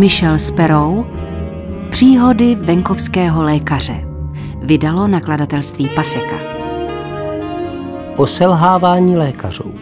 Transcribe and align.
Michel 0.00 0.38
Sperou 0.38 1.06
Příhody 1.90 2.54
venkovského 2.54 3.42
lékaře 3.42 4.04
Vydalo 4.62 5.06
nakladatelství 5.08 5.88
Paseka 5.88 6.36
O 8.16 8.26
selhávání 8.26 9.16
lékařů 9.16 9.74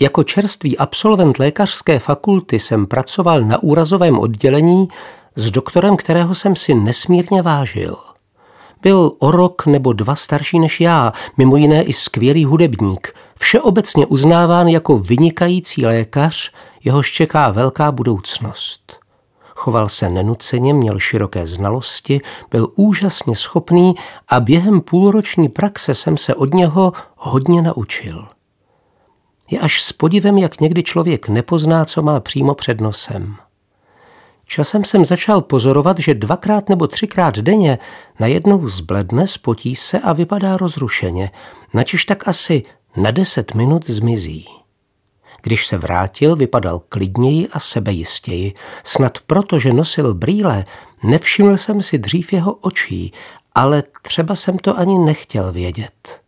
Jako 0.00 0.24
čerstvý 0.24 0.78
absolvent 0.78 1.38
lékařské 1.38 1.98
fakulty 1.98 2.58
jsem 2.58 2.86
pracoval 2.86 3.40
na 3.40 3.62
úrazovém 3.62 4.18
oddělení 4.18 4.88
s 5.36 5.50
doktorem, 5.50 5.96
kterého 5.96 6.34
jsem 6.34 6.56
si 6.56 6.74
nesmírně 6.74 7.42
vážil. 7.42 8.07
Byl 8.82 9.12
o 9.18 9.30
rok 9.30 9.66
nebo 9.66 9.92
dva 9.92 10.16
starší 10.16 10.58
než 10.58 10.80
já, 10.80 11.12
mimo 11.36 11.56
jiné 11.56 11.82
i 11.82 11.92
skvělý 11.92 12.44
hudebník, 12.44 13.14
všeobecně 13.38 14.06
uznáván 14.06 14.68
jako 14.68 14.98
vynikající 14.98 15.86
lékař, 15.86 16.52
jehož 16.84 17.12
čeká 17.12 17.50
velká 17.50 17.92
budoucnost. 17.92 18.98
Choval 19.54 19.88
se 19.88 20.08
nenuceně, 20.08 20.74
měl 20.74 20.98
široké 20.98 21.46
znalosti, 21.46 22.20
byl 22.50 22.68
úžasně 22.74 23.36
schopný 23.36 23.94
a 24.28 24.40
během 24.40 24.80
půlroční 24.80 25.48
praxe 25.48 25.94
jsem 25.94 26.16
se 26.16 26.34
od 26.34 26.54
něho 26.54 26.92
hodně 27.16 27.62
naučil. 27.62 28.28
Je 29.50 29.60
až 29.60 29.82
s 29.82 29.92
podivem, 29.92 30.38
jak 30.38 30.60
někdy 30.60 30.82
člověk 30.82 31.28
nepozná, 31.28 31.84
co 31.84 32.02
má 32.02 32.20
přímo 32.20 32.54
před 32.54 32.80
nosem. 32.80 33.36
Časem 34.50 34.84
jsem 34.84 35.04
začal 35.04 35.40
pozorovat, 35.40 35.98
že 35.98 36.14
dvakrát 36.14 36.68
nebo 36.68 36.86
třikrát 36.86 37.38
denně 37.38 37.78
najednou 38.20 38.68
zbledne, 38.68 39.26
spotí 39.26 39.76
se 39.76 39.98
a 39.98 40.12
vypadá 40.12 40.56
rozrušeně, 40.56 41.30
načiž 41.74 42.04
tak 42.04 42.28
asi 42.28 42.62
na 42.96 43.10
deset 43.10 43.54
minut 43.54 43.90
zmizí. 43.90 44.46
Když 45.42 45.66
se 45.66 45.78
vrátil, 45.78 46.36
vypadal 46.36 46.78
klidněji 46.88 47.48
a 47.48 47.60
sebejistěji. 47.60 48.54
Snad 48.84 49.18
proto, 49.26 49.58
že 49.58 49.72
nosil 49.72 50.14
brýle, 50.14 50.64
nevšiml 51.02 51.56
jsem 51.56 51.82
si 51.82 51.98
dřív 51.98 52.32
jeho 52.32 52.54
očí, 52.54 53.12
ale 53.54 53.82
třeba 54.02 54.34
jsem 54.34 54.58
to 54.58 54.78
ani 54.78 54.98
nechtěl 54.98 55.52
vědět. 55.52 56.22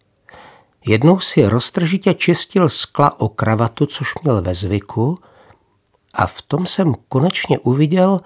Jednou 0.86 1.20
si 1.20 1.46
roztržitě 1.46 2.14
čistil 2.14 2.68
skla 2.68 3.20
o 3.20 3.28
kravatu, 3.28 3.86
což 3.86 4.08
měl 4.22 4.42
ve 4.42 4.54
zvyku, 4.54 5.18
a 6.14 6.26
v 6.26 6.42
tom 6.42 6.66
jsem 6.66 6.94
konečně 7.08 7.58
uviděl, 7.58 8.20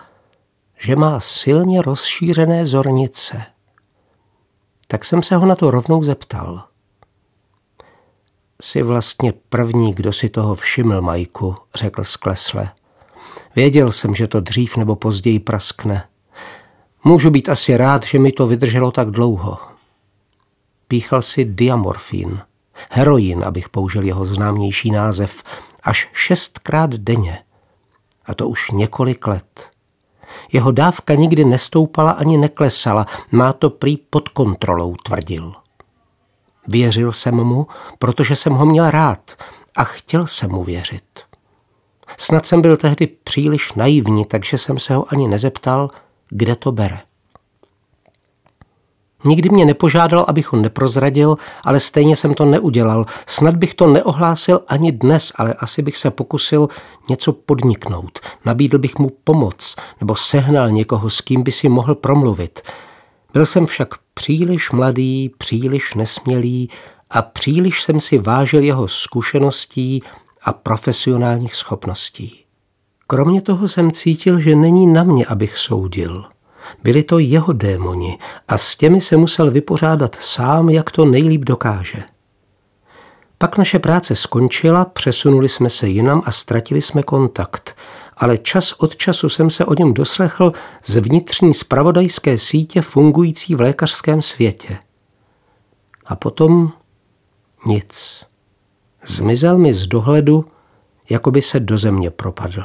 že 0.79 0.97
má 0.97 1.21
silně 1.21 1.83
rozšířené 1.83 2.67
zornice. 2.67 3.43
Tak 4.89 5.05
jsem 5.05 5.23
se 5.23 5.37
ho 5.37 5.47
na 5.47 5.55
to 5.55 5.71
rovnou 5.71 6.03
zeptal. 6.03 6.65
Jsi 8.63 8.83
vlastně 8.83 9.33
první, 9.49 9.95
kdo 9.95 10.13
si 10.13 10.29
toho 10.29 10.55
všiml, 10.55 11.01
Majku, 11.01 11.57
řekl 11.75 12.05
sklesle. 12.05 12.71
Věděl 13.57 13.93
jsem, 13.93 14.15
že 14.15 14.27
to 14.27 14.41
dřív 14.41 14.77
nebo 14.77 14.97
později 14.97 15.39
praskne. 15.39 16.09
Můžu 17.05 17.31
být 17.31 17.49
asi 17.49 17.77
rád, 17.77 18.05
že 18.05 18.19
mi 18.19 18.33
to 18.33 18.47
vydrželo 18.47 18.91
tak 18.91 19.11
dlouho. 19.11 19.59
Píchal 20.89 21.23
si 21.23 21.45
diamorfín, 21.45 22.41
heroin, 22.91 23.45
abych 23.45 23.69
použil 23.69 24.05
jeho 24.05 24.25
známější 24.25 24.91
název, 24.91 25.43
až 25.83 26.11
šestkrát 26.13 26.91
denně 26.91 27.45
a 28.27 28.35
to 28.35 28.49
už 28.49 28.71
několik 28.71 29.27
let. 29.27 29.71
Jeho 30.53 30.73
dávka 30.73 31.15
nikdy 31.15 31.45
nestoupala 31.45 32.11
ani 32.11 32.39
neklesala, 32.39 33.07
má 33.31 33.53
to 33.53 33.71
prý 33.71 33.97
pod 33.97 34.29
kontrolou, 34.29 34.97
tvrdil. 34.97 35.53
Věřil 36.69 37.13
jsem 37.13 37.35
mu, 37.35 37.67
protože 37.99 38.37
jsem 38.37 38.53
ho 38.53 38.67
měl 38.67 38.91
rád 38.91 39.33
a 39.77 39.85
chtěl 39.85 40.27
jsem 40.27 40.51
mu 40.51 40.65
věřit. 40.65 41.21
Snad 42.19 42.47
jsem 42.47 42.63
byl 42.63 42.77
tehdy 42.77 43.07
příliš 43.07 43.73
naivní, 43.73 44.25
takže 44.25 44.59
jsem 44.59 44.79
se 44.79 44.95
ho 44.95 45.13
ani 45.13 45.29
nezeptal, 45.29 45.91
kde 46.29 46.57
to 46.57 46.73
bere. 46.73 47.01
Nikdy 49.27 49.49
mě 49.51 49.65
nepožádal, 49.65 50.25
abych 50.29 50.53
ho 50.53 50.59
neprozradil, 50.59 51.37
ale 51.65 51.81
stejně 51.81 52.17
jsem 52.17 52.35
to 52.35 52.45
neudělal. 52.45 53.05
Snad 53.27 53.57
bych 53.57 53.75
to 53.75 53.87
neohlásil 53.87 54.61
ani 54.69 54.93
dnes, 54.93 55.33
ale 55.37 55.55
asi 55.55 55.83
bych 55.83 55.99
se 55.99 56.11
pokusil 56.11 56.69
něco 57.09 57.33
podniknout. 57.33 58.21
Nabídl 58.45 58.79
bych 58.79 58.99
mu 58.99 59.11
pomoc 59.25 59.77
nebo 60.01 60.17
sehnal 60.17 60.71
někoho, 60.71 61.11
s 61.11 61.21
kým 61.21 61.43
by 61.43 61.53
si 61.53 61.69
mohl 61.69 61.95
promluvit. 61.95 62.63
Byl 63.33 63.47
jsem 63.47 63.67
však 63.67 63.89
příliš 64.15 64.71
mladý, 64.71 65.29
příliš 65.39 65.95
nesmělý 65.95 66.71
a 67.11 67.23
příliš 67.23 67.83
jsem 67.83 68.01
si 68.01 68.19
vážil 68.19 68.63
jeho 68.63 68.89
zkušeností 68.89 70.03
a 70.45 70.53
profesionálních 70.53 71.55
schopností. 71.55 72.45
Kromě 73.07 73.43
toho 73.43 73.69
jsem 73.69 73.93
cítil, 73.93 74.41
že 74.41 74.57
není 74.57 74.87
na 74.87 75.05
mě, 75.05 75.27
abych 75.27 75.59
soudil– 75.59 76.25
byli 76.83 77.03
to 77.03 77.19
jeho 77.19 77.53
démoni 77.53 78.19
a 78.49 78.59
s 78.59 78.77
těmi 78.77 79.01
se 79.01 79.17
musel 79.17 79.51
vypořádat 79.51 80.17
sám, 80.21 80.69
jak 80.69 80.91
to 80.91 81.05
nejlíp 81.05 81.45
dokáže. 81.45 82.03
Pak 83.39 83.59
naše 83.59 83.79
práce 83.79 84.17
skončila, 84.17 84.85
přesunuli 84.85 85.49
jsme 85.49 85.71
se 85.71 85.89
jinam 85.89 86.23
a 86.25 86.33
ztratili 86.33 86.83
jsme 86.83 87.03
kontakt, 87.03 87.77
ale 88.17 88.39
čas 88.39 88.73
od 88.73 88.97
času 88.97 89.29
jsem 89.29 89.51
se 89.51 89.65
o 89.65 89.75
něm 89.75 89.95
doslechl 89.95 90.53
z 90.85 90.97
vnitřní 90.97 91.55
spravodajské 91.55 92.39
sítě 92.39 92.83
fungující 92.83 93.55
v 93.55 93.61
lékařském 93.61 94.23
světě. 94.23 94.79
A 96.07 96.17
potom 96.17 96.73
nic. 97.67 98.25
Zmizel 99.07 99.59
mi 99.59 99.75
z 99.75 99.87
dohledu, 99.87 100.45
jako 101.11 101.31
by 101.31 101.43
se 101.43 101.61
do 101.61 101.79
země 101.79 102.11
propadl. 102.11 102.63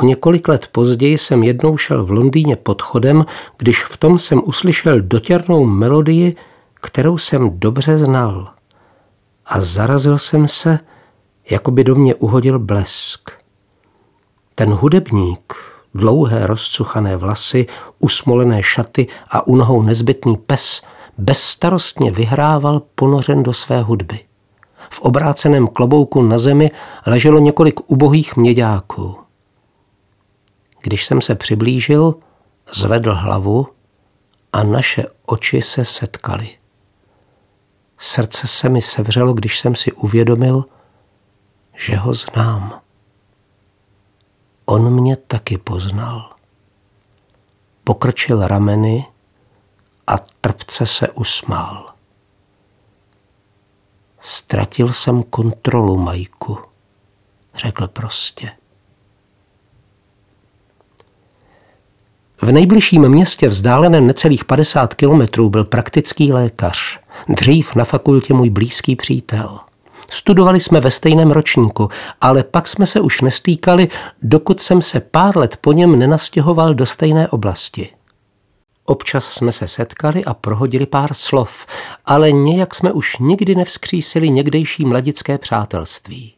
O 0.00 0.04
několik 0.04 0.48
let 0.48 0.68
později 0.72 1.18
jsem 1.18 1.42
jednou 1.42 1.76
šel 1.76 2.04
v 2.04 2.10
Londýně 2.10 2.56
pod 2.56 2.82
chodem, 2.82 3.26
když 3.58 3.84
v 3.84 3.96
tom 3.96 4.18
jsem 4.18 4.42
uslyšel 4.44 5.00
dotěrnou 5.00 5.64
melodii, 5.64 6.36
kterou 6.74 7.18
jsem 7.18 7.50
dobře 7.58 7.98
znal. 7.98 8.48
A 9.46 9.60
zarazil 9.60 10.18
jsem 10.18 10.48
se, 10.48 10.78
jako 11.50 11.70
by 11.70 11.84
do 11.84 11.94
mě 11.94 12.14
uhodil 12.14 12.58
blesk. 12.58 13.30
Ten 14.54 14.70
hudebník, 14.70 15.54
dlouhé 15.94 16.46
rozcuchané 16.46 17.16
vlasy, 17.16 17.66
usmolené 17.98 18.62
šaty 18.62 19.06
a 19.30 19.46
u 19.46 19.56
nohou 19.56 19.82
nezbytný 19.82 20.36
pes, 20.36 20.82
bezstarostně 21.18 22.10
vyhrával 22.10 22.82
ponořen 22.94 23.42
do 23.42 23.52
své 23.52 23.82
hudby. 23.82 24.20
V 24.90 25.00
obráceném 25.00 25.66
klobouku 25.66 26.22
na 26.22 26.38
zemi 26.38 26.70
leželo 27.06 27.38
několik 27.38 27.90
ubohých 27.90 28.36
měďáků. 28.36 29.29
Když 30.80 31.06
jsem 31.06 31.20
se 31.20 31.34
přiblížil, 31.34 32.14
zvedl 32.74 33.14
hlavu 33.14 33.66
a 34.52 34.62
naše 34.62 35.04
oči 35.26 35.62
se 35.62 35.84
setkaly. 35.84 36.58
Srdce 37.98 38.46
se 38.46 38.68
mi 38.68 38.82
sevřelo, 38.82 39.32
když 39.32 39.58
jsem 39.58 39.74
si 39.74 39.92
uvědomil, 39.92 40.64
že 41.74 41.96
ho 41.96 42.14
znám. 42.14 42.80
On 44.64 44.94
mě 44.94 45.16
taky 45.16 45.58
poznal. 45.58 46.30
Pokrčil 47.84 48.46
rameny 48.46 49.06
a 50.06 50.18
trpce 50.40 50.86
se 50.86 51.08
usmál. 51.08 51.94
Ztratil 54.20 54.92
jsem 54.92 55.22
kontrolu, 55.22 55.96
Majku, 55.96 56.58
řekl 57.54 57.88
prostě. 57.88 58.59
Nejbližším 62.52 63.08
městě 63.08 63.48
vzdáleném 63.48 64.06
necelých 64.06 64.44
50 64.44 64.94
kilometrů 64.94 65.50
byl 65.50 65.64
praktický 65.64 66.32
lékař. 66.32 67.00
Dřív 67.28 67.74
na 67.74 67.84
fakultě 67.84 68.34
můj 68.34 68.50
blízký 68.50 68.96
přítel. 68.96 69.58
Studovali 70.10 70.60
jsme 70.60 70.80
ve 70.80 70.90
stejném 70.90 71.30
ročníku, 71.30 71.88
ale 72.20 72.42
pak 72.42 72.68
jsme 72.68 72.86
se 72.86 73.00
už 73.00 73.20
nestýkali, 73.20 73.88
dokud 74.22 74.60
jsem 74.60 74.82
se 74.82 75.00
pár 75.00 75.36
let 75.36 75.56
po 75.60 75.72
něm 75.72 75.98
nenastěhoval 75.98 76.74
do 76.74 76.86
stejné 76.86 77.28
oblasti. 77.28 77.88
Občas 78.84 79.24
jsme 79.24 79.52
se 79.52 79.68
setkali 79.68 80.24
a 80.24 80.34
prohodili 80.34 80.86
pár 80.86 81.14
slov, 81.14 81.66
ale 82.04 82.32
nějak 82.32 82.74
jsme 82.74 82.92
už 82.92 83.18
nikdy 83.18 83.54
nevzkřísili 83.54 84.30
někdejší 84.30 84.84
mladické 84.84 85.38
přátelství. 85.38 86.34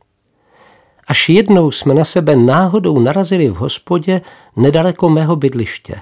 Až 1.08 1.28
jednou 1.28 1.70
jsme 1.70 1.94
na 1.94 2.04
sebe 2.04 2.36
náhodou 2.36 2.98
narazili 2.98 3.48
v 3.48 3.54
hospodě 3.54 4.20
nedaleko 4.56 5.10
mého 5.10 5.36
bydliště. 5.36 5.94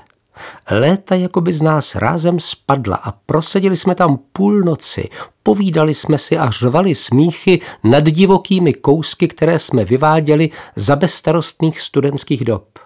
Léta 0.71 1.15
jako 1.15 1.41
by 1.41 1.53
z 1.53 1.63
nás 1.63 1.95
rázem 1.95 2.41
spadla 2.41 2.97
a 2.97 3.13
prosedili 3.13 3.77
jsme 3.77 3.95
tam 3.95 4.19
půl 4.33 4.61
noci. 4.61 5.09
Povídali 5.43 5.95
jsme 5.95 6.19
si 6.19 6.39
a 6.39 6.51
řvali 6.51 6.95
smíchy 6.95 7.61
nad 7.85 8.05
divokými 8.05 8.73
kousky, 8.75 9.29
které 9.29 9.59
jsme 9.59 9.85
vyváděli 9.85 10.51
za 10.77 10.97
bezstarostných 10.97 11.81
studentských 11.81 12.45
dob. 12.45 12.79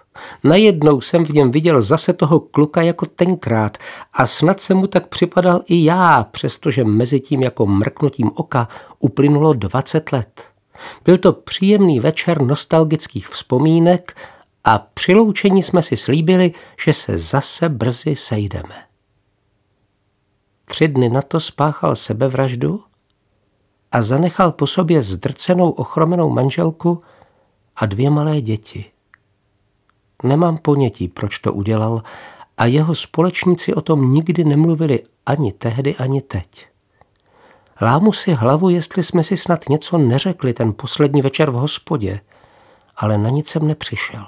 Najednou 0.43 1.01
jsem 1.01 1.25
v 1.25 1.29
něm 1.29 1.51
viděl 1.51 1.81
zase 1.81 2.13
toho 2.13 2.39
kluka 2.39 2.81
jako 2.81 3.05
tenkrát 3.05 3.77
a 4.13 4.27
snad 4.27 4.61
se 4.61 4.73
mu 4.73 4.87
tak 4.87 5.07
připadal 5.07 5.61
i 5.67 5.83
já, 5.83 6.23
přestože 6.31 6.83
mezi 6.83 7.19
tím 7.19 7.43
jako 7.43 7.65
mrknutím 7.65 8.31
oka 8.35 8.67
uplynulo 8.99 9.53
20 9.53 10.11
let. 10.11 10.54
Byl 11.03 11.17
to 11.17 11.33
příjemný 11.33 11.99
večer 11.99 12.41
nostalgických 12.41 13.27
vzpomínek 13.27 14.17
a 14.63 14.79
při 14.79 15.15
loučení 15.15 15.63
jsme 15.63 15.81
si 15.81 15.97
slíbili, 15.97 16.53
že 16.85 16.93
se 16.93 17.17
zase 17.17 17.69
brzy 17.69 18.15
sejdeme. 18.15 18.75
Tři 20.65 20.87
dny 20.87 21.09
na 21.09 21.21
to 21.21 21.39
spáchal 21.39 21.95
sebevraždu 21.95 22.83
a 23.91 24.01
zanechal 24.01 24.51
po 24.51 24.67
sobě 24.67 25.03
zdrcenou 25.03 25.69
ochromenou 25.69 26.29
manželku 26.29 27.01
a 27.75 27.85
dvě 27.85 28.09
malé 28.09 28.41
děti. 28.41 28.85
Nemám 30.23 30.57
ponětí, 30.57 31.07
proč 31.07 31.39
to 31.39 31.53
udělal 31.53 32.01
a 32.57 32.65
jeho 32.65 32.95
společníci 32.95 33.73
o 33.73 33.81
tom 33.81 34.11
nikdy 34.11 34.43
nemluvili 34.43 35.03
ani 35.25 35.51
tehdy, 35.51 35.95
ani 35.95 36.21
teď. 36.21 36.67
Lámu 37.81 38.13
si 38.13 38.33
hlavu, 38.33 38.69
jestli 38.69 39.03
jsme 39.03 39.23
si 39.23 39.37
snad 39.37 39.69
něco 39.69 39.97
neřekli 39.97 40.53
ten 40.53 40.73
poslední 40.73 41.21
večer 41.21 41.49
v 41.49 41.53
hospodě, 41.53 42.19
ale 42.97 43.17
na 43.17 43.29
nic 43.29 43.49
jsem 43.49 43.67
nepřišel. 43.67 44.25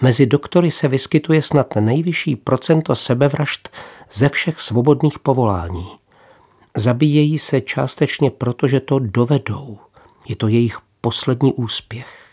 Mezi 0.00 0.26
doktory 0.26 0.70
se 0.70 0.88
vyskytuje 0.88 1.42
snad 1.42 1.76
nejvyšší 1.76 2.36
procento 2.36 2.96
sebevražd 2.96 3.68
ze 4.10 4.28
všech 4.28 4.60
svobodných 4.60 5.18
povolání. 5.18 5.86
Zabíjejí 6.76 7.38
se 7.38 7.60
částečně 7.60 8.30
proto, 8.30 8.68
že 8.68 8.80
to 8.80 8.98
dovedou. 8.98 9.78
Je 10.28 10.36
to 10.36 10.48
jejich 10.48 10.78
poslední 11.00 11.52
úspěch. 11.52 12.26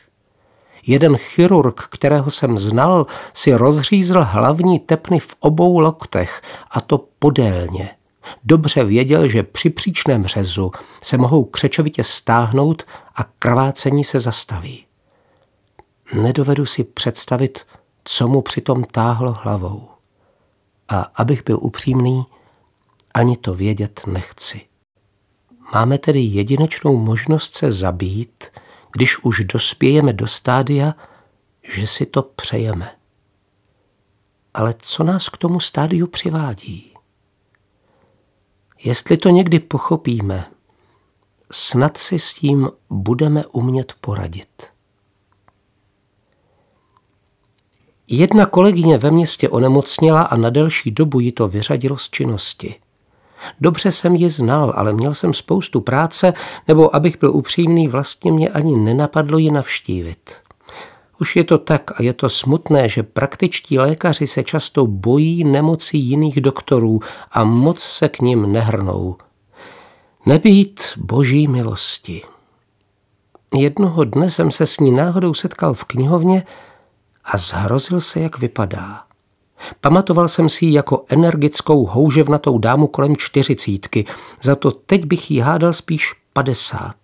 Jeden 0.87 1.17
chirurg, 1.17 1.81
kterého 1.81 2.31
jsem 2.31 2.57
znal, 2.57 3.05
si 3.33 3.53
rozřízl 3.53 4.23
hlavní 4.23 4.79
tepny 4.79 5.19
v 5.19 5.35
obou 5.39 5.79
loktech, 5.79 6.41
a 6.71 6.81
to 6.81 6.97
podélně. 7.19 7.89
Dobře 8.43 8.83
věděl, 8.83 9.29
že 9.29 9.43
při 9.43 9.69
příčném 9.69 10.25
řezu 10.25 10.71
se 11.01 11.17
mohou 11.17 11.43
křečovitě 11.43 12.03
stáhnout 12.03 12.83
a 13.15 13.23
krvácení 13.23 14.03
se 14.03 14.19
zastaví. 14.19 14.85
Nedovedu 16.13 16.65
si 16.65 16.83
představit, 16.83 17.59
co 18.03 18.27
mu 18.27 18.41
přitom 18.41 18.83
táhlo 18.83 19.33
hlavou. 19.33 19.89
A 20.89 20.99
abych 21.01 21.43
byl 21.43 21.59
upřímný, 21.61 22.25
ani 23.13 23.37
to 23.37 23.55
vědět 23.55 24.01
nechci. 24.07 24.61
Máme 25.73 25.97
tedy 25.97 26.19
jedinečnou 26.19 26.97
možnost 26.97 27.55
se 27.55 27.71
zabít, 27.71 28.43
když 28.91 29.23
už 29.23 29.43
dospějeme 29.43 30.13
do 30.13 30.27
stádia, 30.27 30.95
že 31.63 31.87
si 31.87 32.05
to 32.05 32.21
přejeme. 32.21 32.95
Ale 34.53 34.75
co 34.77 35.03
nás 35.03 35.29
k 35.29 35.37
tomu 35.37 35.59
stádiu 35.59 36.07
přivádí? 36.07 36.92
Jestli 38.83 39.17
to 39.17 39.29
někdy 39.29 39.59
pochopíme, 39.59 40.45
snad 41.51 41.97
si 41.97 42.19
s 42.19 42.33
tím 42.33 42.69
budeme 42.89 43.45
umět 43.45 43.93
poradit. 44.01 44.63
Jedna 48.07 48.45
kolegyně 48.45 48.97
ve 48.97 49.11
městě 49.11 49.49
onemocněla 49.49 50.21
a 50.21 50.37
na 50.37 50.49
delší 50.49 50.91
dobu 50.91 51.19
ji 51.19 51.31
to 51.31 51.47
vyřadilo 51.47 51.97
z 51.97 52.09
činnosti. 52.09 52.75
Dobře 53.61 53.91
jsem 53.91 54.15
ji 54.15 54.29
znal, 54.29 54.73
ale 54.75 54.93
měl 54.93 55.13
jsem 55.13 55.33
spoustu 55.33 55.81
práce, 55.81 56.33
nebo 56.67 56.95
abych 56.95 57.19
byl 57.19 57.35
upřímný, 57.35 57.87
vlastně 57.87 58.31
mě 58.31 58.49
ani 58.49 58.77
nenapadlo 58.77 59.37
ji 59.37 59.51
navštívit. 59.51 60.31
Už 61.21 61.35
je 61.35 61.43
to 61.43 61.57
tak 61.57 61.99
a 61.99 62.03
je 62.03 62.13
to 62.13 62.29
smutné, 62.29 62.89
že 62.89 63.03
praktičtí 63.03 63.79
lékaři 63.79 64.27
se 64.27 64.43
často 64.43 64.87
bojí 64.87 65.43
nemocí 65.43 65.99
jiných 65.99 66.41
doktorů 66.41 66.99
a 67.31 67.43
moc 67.43 67.79
se 67.79 68.09
k 68.09 68.19
ním 68.19 68.51
nehrnou. 68.51 69.15
Nebýt 70.25 70.81
boží 70.97 71.47
milosti. 71.47 72.21
Jednoho 73.55 74.03
dne 74.03 74.29
jsem 74.29 74.51
se 74.51 74.65
s 74.65 74.79
ní 74.79 74.91
náhodou 74.91 75.33
setkal 75.33 75.73
v 75.73 75.83
knihovně 75.83 76.43
a 77.25 77.37
zhrozil 77.37 78.01
se, 78.01 78.19
jak 78.19 78.39
vypadá. 78.39 79.03
Pamatoval 79.81 80.27
jsem 80.27 80.49
si 80.49 80.65
ji 80.65 80.73
jako 80.73 81.05
energickou, 81.09 81.85
houževnatou 81.85 82.57
dámu 82.57 82.87
kolem 82.87 83.17
čtyřicítky, 83.17 84.05
za 84.41 84.55
to 84.55 84.71
teď 84.71 85.05
bych 85.05 85.31
jí 85.31 85.39
hádal 85.39 85.73
spíš 85.73 86.13
padesát. 86.33 86.95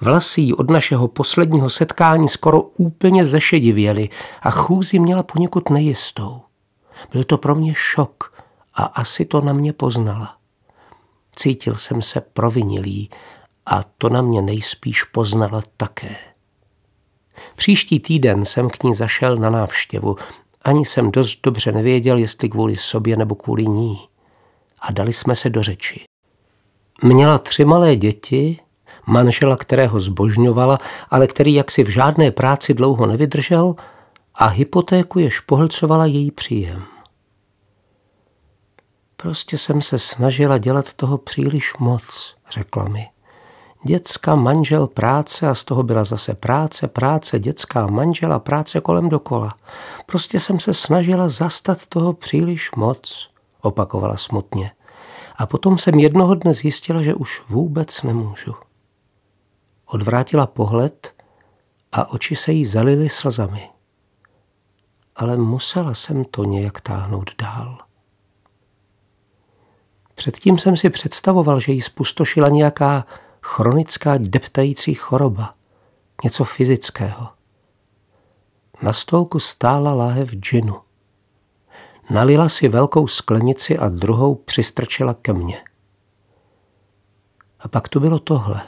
Vlasy 0.00 0.40
jí 0.40 0.54
od 0.54 0.70
našeho 0.70 1.08
posledního 1.08 1.70
setkání 1.70 2.28
skoro 2.28 2.62
úplně 2.62 3.24
zešedivěly 3.24 4.08
a 4.42 4.50
chůzi 4.50 4.98
měla 4.98 5.22
poněkud 5.22 5.70
nejistou. 5.70 6.40
Byl 7.12 7.24
to 7.24 7.38
pro 7.38 7.54
mě 7.54 7.74
šok 7.76 8.44
a 8.74 8.82
asi 8.82 9.24
to 9.24 9.40
na 9.40 9.52
mě 9.52 9.72
poznala. 9.72 10.36
Cítil 11.36 11.76
jsem 11.76 12.02
se 12.02 12.20
provinilý 12.20 13.10
a 13.66 13.82
to 13.98 14.08
na 14.08 14.22
mě 14.22 14.42
nejspíš 14.42 15.04
poznala 15.04 15.62
také. 15.76 16.16
Příští 17.56 18.00
týden 18.00 18.44
jsem 18.44 18.70
k 18.70 18.82
ní 18.82 18.94
zašel 18.94 19.36
na 19.36 19.50
návštěvu. 19.50 20.16
Ani 20.62 20.84
jsem 20.84 21.10
dost 21.10 21.40
dobře 21.42 21.72
nevěděl, 21.72 22.18
jestli 22.18 22.48
kvůli 22.48 22.76
sobě 22.76 23.16
nebo 23.16 23.34
kvůli 23.34 23.66
ní. 23.66 23.98
A 24.80 24.92
dali 24.92 25.12
jsme 25.12 25.36
se 25.36 25.50
do 25.50 25.62
řeči. 25.62 26.04
Měla 27.02 27.38
tři 27.38 27.64
malé 27.64 27.96
děti, 27.96 28.58
manžela, 29.08 29.56
kterého 29.56 30.00
zbožňovala, 30.00 30.78
ale 31.10 31.26
který 31.26 31.54
jaksi 31.54 31.84
v 31.84 31.88
žádné 31.88 32.30
práci 32.30 32.74
dlouho 32.74 33.06
nevydržel 33.06 33.74
a 34.34 34.46
hypotéku 34.46 35.18
jež 35.18 35.40
pohlcovala 35.40 36.06
její 36.06 36.30
příjem. 36.30 36.82
Prostě 39.16 39.58
jsem 39.58 39.82
se 39.82 39.98
snažila 39.98 40.58
dělat 40.58 40.92
toho 40.92 41.18
příliš 41.18 41.76
moc, 41.78 42.34
řekla 42.50 42.84
mi. 42.88 43.06
Děcka, 43.84 44.34
manžel, 44.34 44.86
práce 44.86 45.48
a 45.48 45.54
z 45.54 45.64
toho 45.64 45.82
byla 45.82 46.04
zase 46.04 46.34
práce, 46.34 46.88
práce, 46.88 47.38
dětská, 47.38 47.86
manžela, 47.86 48.38
práce 48.38 48.80
kolem 48.80 49.08
dokola. 49.08 49.54
Prostě 50.06 50.40
jsem 50.40 50.60
se 50.60 50.74
snažila 50.74 51.28
zastat 51.28 51.86
toho 51.86 52.12
příliš 52.12 52.70
moc, 52.76 53.30
opakovala 53.60 54.16
smutně. 54.16 54.70
A 55.36 55.46
potom 55.46 55.78
jsem 55.78 55.98
jednoho 55.98 56.34
dne 56.34 56.54
zjistila, 56.54 57.02
že 57.02 57.14
už 57.14 57.42
vůbec 57.48 58.02
nemůžu. 58.02 58.54
Odvrátila 59.90 60.46
pohled 60.46 61.14
a 61.92 62.10
oči 62.10 62.36
se 62.36 62.52
jí 62.52 62.66
zalily 62.66 63.08
slzami. 63.08 63.70
Ale 65.16 65.36
musela 65.36 65.94
jsem 65.94 66.24
to 66.24 66.44
nějak 66.44 66.80
táhnout 66.80 67.30
dál. 67.38 67.78
Předtím 70.14 70.58
jsem 70.58 70.76
si 70.76 70.90
představoval, 70.90 71.60
že 71.60 71.72
jí 71.72 71.82
spustošila 71.82 72.48
nějaká 72.48 73.06
chronická 73.42 74.14
deptající 74.18 74.94
choroba, 74.94 75.54
něco 76.24 76.44
fyzického. 76.44 77.28
Na 78.82 78.92
stolku 78.92 79.40
stála 79.40 79.94
láhev 79.94 80.30
džinu. 80.30 80.80
Nalila 82.10 82.48
si 82.48 82.68
velkou 82.68 83.06
sklenici 83.06 83.78
a 83.78 83.88
druhou 83.88 84.34
přistrčila 84.34 85.14
ke 85.14 85.32
mně. 85.32 85.64
A 87.60 87.68
pak 87.68 87.88
tu 87.88 88.00
bylo 88.00 88.18
tohle. 88.18 88.62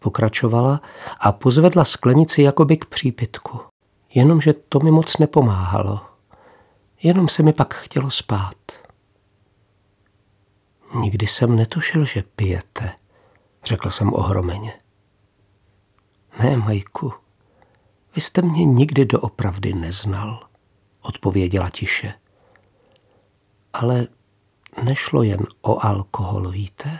Pokračovala 0.00 0.80
a 1.20 1.32
pozvedla 1.32 1.84
sklenici 1.84 2.42
jakoby 2.42 2.76
k 2.76 2.84
přípitku. 2.84 3.60
Jenomže 4.14 4.52
to 4.52 4.80
mi 4.80 4.90
moc 4.90 5.18
nepomáhalo. 5.18 6.00
Jenom 7.02 7.28
se 7.28 7.42
mi 7.42 7.52
pak 7.52 7.74
chtělo 7.74 8.10
spát. 8.10 8.56
Nikdy 10.94 11.26
jsem 11.26 11.56
netušil, 11.56 12.04
že 12.04 12.22
pijete, 12.22 12.92
řekl 13.64 13.90
jsem 13.90 14.14
ohromeně. 14.14 14.78
Ne, 16.38 16.56
Majku, 16.56 17.12
vy 18.14 18.20
jste 18.20 18.42
mě 18.42 18.64
nikdy 18.64 19.04
doopravdy 19.04 19.74
neznal, 19.74 20.40
odpověděla 21.00 21.70
tiše. 21.70 22.14
Ale 23.72 24.06
nešlo 24.84 25.22
jen 25.22 25.40
o 25.62 25.84
alkohol, 25.84 26.50
víte? 26.50 26.98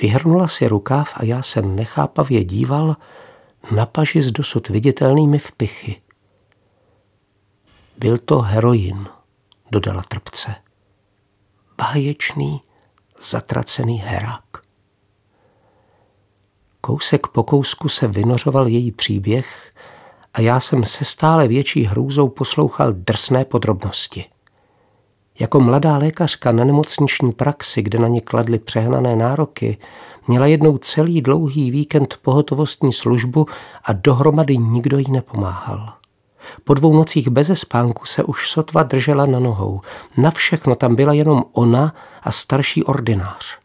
Vyhrnula 0.00 0.48
si 0.48 0.68
rukáv 0.68 1.12
a 1.16 1.24
já 1.24 1.42
se 1.42 1.62
nechápavě 1.62 2.44
díval 2.44 2.96
na 3.70 3.86
paži 3.86 4.22
s 4.22 4.32
dosud 4.32 4.68
viditelnými 4.68 5.38
vpichy. 5.38 6.02
Byl 7.98 8.18
to 8.18 8.40
heroin, 8.40 9.08
dodala 9.70 10.02
trpce. 10.02 10.54
Báječný, 11.78 12.60
zatracený 13.18 13.98
herák. 13.98 14.44
Kousek 16.80 17.26
po 17.26 17.42
kousku 17.42 17.88
se 17.88 18.08
vynořoval 18.08 18.66
její 18.68 18.92
příběh 18.92 19.74
a 20.34 20.40
já 20.40 20.60
jsem 20.60 20.84
se 20.84 21.04
stále 21.04 21.48
větší 21.48 21.84
hrůzou 21.84 22.28
poslouchal 22.28 22.92
drsné 22.92 23.44
podrobnosti. 23.44 24.24
Jako 25.38 25.60
mladá 25.60 25.96
lékařka 25.96 26.52
na 26.52 26.64
nemocniční 26.64 27.32
praxi, 27.32 27.82
kde 27.82 27.98
na 27.98 28.08
ně 28.08 28.20
kladly 28.20 28.58
přehnané 28.58 29.16
nároky, 29.16 29.78
měla 30.28 30.46
jednou 30.46 30.78
celý 30.78 31.22
dlouhý 31.22 31.70
víkend 31.70 32.18
pohotovostní 32.22 32.92
službu 32.92 33.46
a 33.84 33.92
dohromady 33.92 34.58
nikdo 34.58 34.98
jí 34.98 35.10
nepomáhal. 35.10 35.92
Po 36.64 36.74
dvou 36.74 36.96
nocích 36.96 37.28
beze 37.28 37.56
spánku 37.56 38.06
se 38.06 38.22
už 38.22 38.50
sotva 38.50 38.82
držela 38.82 39.26
na 39.26 39.38
nohou. 39.38 39.80
Na 40.16 40.30
všechno 40.30 40.74
tam 40.74 40.96
byla 40.96 41.12
jenom 41.12 41.44
ona 41.52 41.94
a 42.22 42.32
starší 42.32 42.84
ordinář. 42.84 43.58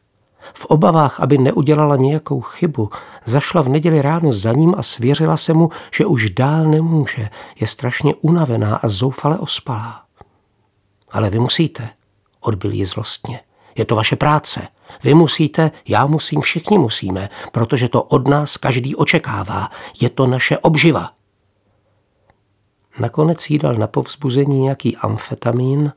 V 0.53 0.65
obavách, 0.65 1.19
aby 1.19 1.37
neudělala 1.37 1.95
nějakou 1.95 2.41
chybu, 2.41 2.89
zašla 3.25 3.61
v 3.61 3.69
neděli 3.69 4.01
ráno 4.01 4.33
za 4.33 4.51
ním 4.53 4.75
a 4.77 4.83
svěřila 4.83 5.37
se 5.37 5.53
mu, 5.53 5.69
že 5.93 6.05
už 6.05 6.29
dál 6.29 6.65
nemůže, 6.65 7.29
je 7.59 7.67
strašně 7.67 8.15
unavená 8.15 8.75
a 8.75 8.87
zoufale 8.87 9.37
ospalá. 9.37 10.08
Ale 11.11 11.29
vy 11.29 11.39
musíte, 11.39 11.89
odbil 12.39 12.71
ji 12.71 12.85
zlostně. 12.85 13.39
Je 13.75 13.85
to 13.85 13.95
vaše 13.95 14.15
práce. 14.15 14.67
Vy 15.03 15.13
musíte, 15.13 15.71
já 15.87 16.05
musím, 16.05 16.41
všichni 16.41 16.77
musíme, 16.77 17.29
protože 17.51 17.89
to 17.89 18.03
od 18.03 18.27
nás 18.27 18.57
každý 18.57 18.95
očekává. 18.95 19.71
Je 20.01 20.09
to 20.09 20.27
naše 20.27 20.57
obživa. 20.57 21.13
Nakonec 22.99 23.49
jí 23.49 23.57
dal 23.57 23.73
na 23.73 23.87
povzbuzení 23.87 24.59
nějaký 24.59 24.97
amfetamín 24.97 25.93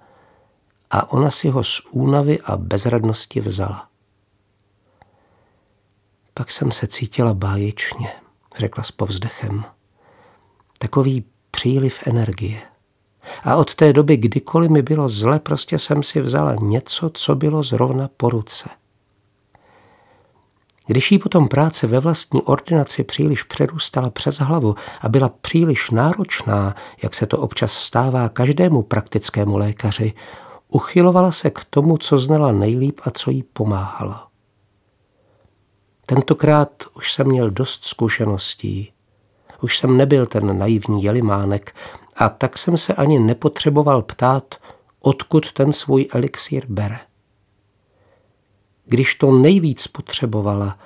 a 0.90 1.12
ona 1.12 1.30
si 1.30 1.48
ho 1.48 1.64
z 1.64 1.80
únavy 1.90 2.40
a 2.40 2.56
bezradnosti 2.56 3.40
vzala. 3.40 3.88
Pak 6.34 6.50
jsem 6.50 6.72
se 6.72 6.86
cítila 6.86 7.34
báječně, 7.34 8.08
řekla 8.58 8.84
s 8.84 8.90
povzdechem. 8.90 9.64
Takový 10.78 11.24
příliv 11.50 12.06
energie. 12.06 12.71
A 13.44 13.56
od 13.56 13.74
té 13.74 13.92
doby, 13.92 14.16
kdykoliv 14.16 14.70
mi 14.70 14.82
bylo 14.82 15.08
zle, 15.08 15.38
prostě 15.38 15.78
jsem 15.78 16.02
si 16.02 16.20
vzala 16.20 16.54
něco, 16.60 17.10
co 17.14 17.34
bylo 17.34 17.62
zrovna 17.62 18.08
po 18.16 18.30
ruce. 18.30 18.68
Když 20.86 21.12
jí 21.12 21.18
potom 21.18 21.48
práce 21.48 21.86
ve 21.86 22.00
vlastní 22.00 22.42
ordinaci 22.42 23.04
příliš 23.04 23.42
přerůstala 23.42 24.10
přes 24.10 24.38
hlavu 24.38 24.74
a 25.00 25.08
byla 25.08 25.28
příliš 25.28 25.90
náročná, 25.90 26.74
jak 27.02 27.14
se 27.14 27.26
to 27.26 27.38
občas 27.38 27.72
stává 27.72 28.28
každému 28.28 28.82
praktickému 28.82 29.56
lékaři, 29.56 30.12
uchylovala 30.68 31.32
se 31.32 31.50
k 31.50 31.64
tomu, 31.70 31.98
co 31.98 32.18
znala 32.18 32.52
nejlíp 32.52 33.00
a 33.04 33.10
co 33.10 33.30
jí 33.30 33.42
pomáhalo. 33.42 34.14
Tentokrát 36.06 36.70
už 36.96 37.12
jsem 37.12 37.26
měl 37.26 37.50
dost 37.50 37.84
zkušeností. 37.84 38.92
Už 39.62 39.78
jsem 39.78 39.96
nebyl 39.96 40.26
ten 40.26 40.58
naivní 40.58 41.02
jelimánek 41.02 41.74
a 42.16 42.28
tak 42.28 42.58
jsem 42.58 42.76
se 42.76 42.94
ani 42.94 43.18
nepotřeboval 43.18 44.02
ptát, 44.02 44.54
odkud 45.02 45.52
ten 45.52 45.72
svůj 45.72 46.08
elixír 46.12 46.64
bere. 46.68 46.98
Když 48.84 49.14
to 49.14 49.32
nejvíc 49.32 49.86
potřebovala, 49.86 50.78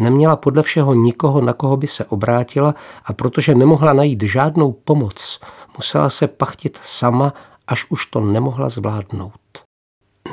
neměla 0.00 0.36
podle 0.36 0.62
všeho 0.62 0.94
nikoho, 0.94 1.40
na 1.40 1.52
koho 1.52 1.76
by 1.76 1.86
se 1.86 2.04
obrátila 2.04 2.74
a 3.04 3.12
protože 3.12 3.54
nemohla 3.54 3.92
najít 3.92 4.22
žádnou 4.22 4.72
pomoc, 4.72 5.40
musela 5.76 6.10
se 6.10 6.28
pachtit 6.28 6.78
sama, 6.82 7.34
až 7.66 7.86
už 7.88 8.06
to 8.06 8.20
nemohla 8.20 8.68
zvládnout. 8.68 9.32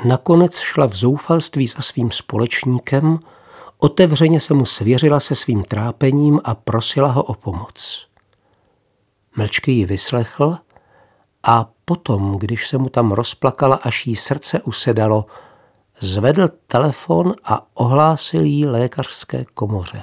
Nakonec 0.04 0.58
šla 0.58 0.86
v 0.86 0.96
zoufalství 0.96 1.66
za 1.66 1.80
svým 1.80 2.10
společníkem, 2.10 3.18
Otevřeně 3.80 4.40
se 4.40 4.54
mu 4.54 4.66
svěřila 4.66 5.20
se 5.20 5.34
svým 5.34 5.64
trápením 5.64 6.40
a 6.44 6.54
prosila 6.54 7.08
ho 7.10 7.22
o 7.22 7.34
pomoc. 7.34 8.08
Mlčky 9.36 9.72
ji 9.72 9.84
vyslechl 9.86 10.58
a 11.42 11.70
potom, 11.84 12.38
když 12.38 12.68
se 12.68 12.78
mu 12.78 12.88
tam 12.88 13.12
rozplakala, 13.12 13.76
až 13.76 14.06
jí 14.06 14.16
srdce 14.16 14.62
usedalo, 14.62 15.26
zvedl 16.00 16.48
telefon 16.66 17.34
a 17.44 17.66
ohlásil 17.74 18.44
jí 18.44 18.66
lékařské 18.66 19.44
komoře. 19.54 20.02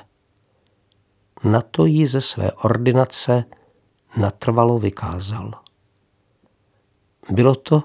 Na 1.43 1.61
to 1.61 1.85
jí 1.85 2.05
ze 2.05 2.21
své 2.21 2.51
ordinace 2.51 3.43
natrvalo 4.17 4.79
vykázal. 4.79 5.51
Bylo 7.29 7.55
to, 7.55 7.83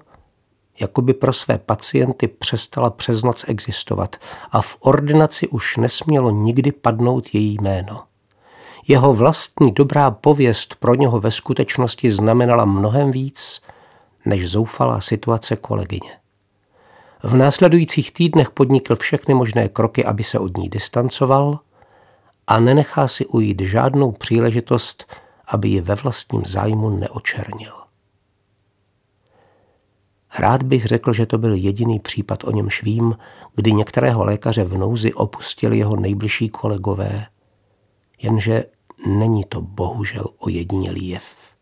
jako 0.80 1.02
by 1.02 1.14
pro 1.14 1.32
své 1.32 1.58
pacienty 1.58 2.28
přestala 2.28 2.90
přes 2.90 3.22
noc 3.22 3.44
existovat 3.48 4.16
a 4.50 4.62
v 4.62 4.76
ordinaci 4.80 5.48
už 5.48 5.76
nesmělo 5.76 6.30
nikdy 6.30 6.72
padnout 6.72 7.34
její 7.34 7.56
jméno. 7.60 8.02
Jeho 8.88 9.14
vlastní 9.14 9.72
dobrá 9.72 10.10
pověst 10.10 10.74
pro 10.74 10.94
něho 10.94 11.20
ve 11.20 11.30
skutečnosti 11.30 12.12
znamenala 12.12 12.64
mnohem 12.64 13.10
víc, 13.10 13.62
než 14.24 14.50
zoufalá 14.50 15.00
situace 15.00 15.56
kolegyně. 15.56 16.18
V 17.22 17.36
následujících 17.36 18.12
týdnech 18.12 18.50
podnikl 18.50 18.96
všechny 18.96 19.34
možné 19.34 19.68
kroky, 19.68 20.04
aby 20.04 20.24
se 20.24 20.38
od 20.38 20.56
ní 20.56 20.68
distancoval 20.68 21.58
a 22.46 22.60
nenechá 22.60 23.08
si 23.08 23.26
ujít 23.26 23.60
žádnou 23.60 24.12
příležitost, 24.12 25.12
aby 25.46 25.68
ji 25.68 25.80
ve 25.80 25.94
vlastním 25.94 26.42
zájmu 26.44 26.90
neočernil. 26.90 27.81
Rád 30.38 30.62
bych 30.62 30.86
řekl, 30.86 31.12
že 31.12 31.26
to 31.26 31.38
byl 31.38 31.54
jediný 31.54 32.00
případ, 32.00 32.44
o 32.44 32.50
němž 32.50 32.82
vím, 32.82 33.16
kdy 33.54 33.72
některého 33.72 34.24
lékaře 34.24 34.64
v 34.64 34.78
nouzi 34.78 35.14
opustili 35.14 35.78
jeho 35.78 35.96
nejbližší 35.96 36.48
kolegové. 36.48 37.26
Jenže 38.22 38.64
není 39.06 39.44
to 39.44 39.62
bohužel 39.62 40.24
ojedinělý 40.38 41.08
jev. 41.08 41.52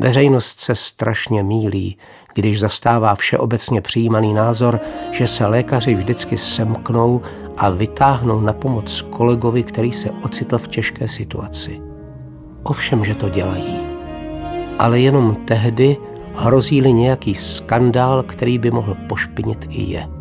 Veřejnost 0.00 0.60
se 0.60 0.74
strašně 0.74 1.42
mílí, 1.42 1.98
když 2.34 2.60
zastává 2.60 3.14
všeobecně 3.14 3.80
přijímaný 3.80 4.34
názor, 4.34 4.80
že 5.10 5.28
se 5.28 5.46
lékaři 5.46 5.94
vždycky 5.94 6.38
semknou 6.38 7.22
a 7.56 7.70
vytáhnou 7.70 8.40
na 8.40 8.52
pomoc 8.52 9.00
kolegovi, 9.00 9.62
který 9.62 9.92
se 9.92 10.10
ocitl 10.10 10.58
v 10.58 10.68
těžké 10.68 11.08
situaci. 11.08 11.80
Ovšem, 12.64 13.04
že 13.04 13.14
to 13.14 13.28
dělají. 13.28 13.80
Ale 14.78 15.00
jenom 15.00 15.34
tehdy, 15.34 15.96
hrozí-li 16.34 16.92
nějaký 16.92 17.34
skandál, 17.34 18.22
který 18.22 18.58
by 18.58 18.70
mohl 18.70 18.94
pošpinit 19.08 19.66
i 19.68 19.90
je. 19.90 20.13